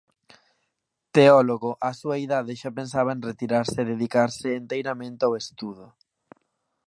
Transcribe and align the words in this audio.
Teólogo, 1.15 1.71
á 1.87 1.89
súa 1.99 2.17
idade 2.25 2.53
xa 2.61 2.71
pensaba 2.79 3.11
en 3.15 3.25
retirarse 3.29 3.77
e 3.81 3.89
dedicarse 3.93 4.47
enteiramente 4.61 5.21
ao 5.23 5.33
estudo. 5.43 5.85